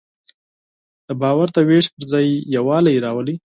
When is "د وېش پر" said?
1.55-2.03